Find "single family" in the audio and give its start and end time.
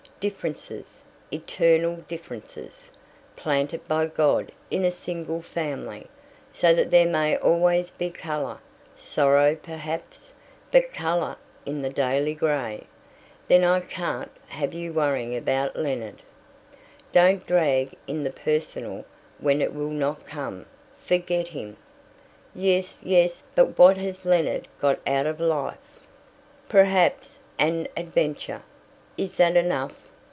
4.91-6.05